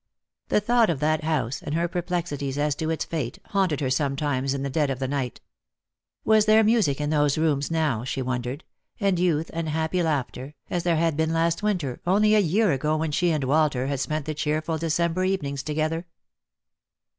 [0.47, 4.55] The thought of that house, and her perplexities as to its fate, haunted her sometimes
[4.55, 5.41] in the dead of the night.
[6.25, 8.63] Was there music in those rooms now, she wondered,
[8.99, 12.97] and youth and happy laughter, as there had been last winter, only a year ago,
[12.97, 16.07] when she and Walter had spent the cheerful December evenings to gether?